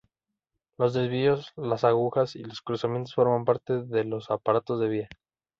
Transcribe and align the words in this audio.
Los 0.79 0.95
desvíos, 0.95 1.53
las 1.55 1.83
agujas 1.83 2.35
y 2.35 2.41
los 2.43 2.63
cruzamientos 2.63 3.13
forman 3.13 3.45
parte 3.45 3.83
de 3.83 4.03
los 4.03 4.31
aparatos 4.31 4.79
de 4.79 4.89
vía. 4.89 5.09